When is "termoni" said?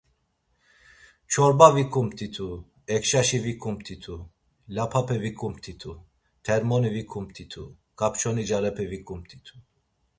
6.45-6.89